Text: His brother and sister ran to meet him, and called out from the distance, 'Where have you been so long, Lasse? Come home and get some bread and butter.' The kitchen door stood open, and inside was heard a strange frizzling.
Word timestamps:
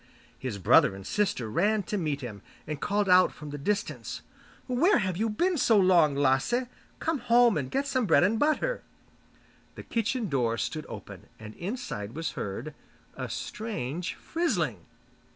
His 0.39 0.57
brother 0.57 0.95
and 0.95 1.05
sister 1.05 1.47
ran 1.47 1.83
to 1.83 1.95
meet 1.95 2.21
him, 2.21 2.41
and 2.65 2.81
called 2.81 3.07
out 3.07 3.31
from 3.31 3.51
the 3.51 3.57
distance, 3.59 4.23
'Where 4.65 4.97
have 4.97 5.15
you 5.15 5.29
been 5.29 5.59
so 5.59 5.77
long, 5.77 6.15
Lasse? 6.15 6.65
Come 6.97 7.19
home 7.19 7.55
and 7.55 7.69
get 7.69 7.85
some 7.85 8.07
bread 8.07 8.23
and 8.23 8.39
butter.' 8.39 8.81
The 9.75 9.83
kitchen 9.83 10.27
door 10.27 10.57
stood 10.57 10.87
open, 10.89 11.27
and 11.37 11.53
inside 11.53 12.15
was 12.15 12.31
heard 12.31 12.73
a 13.15 13.29
strange 13.29 14.15
frizzling. 14.15 14.87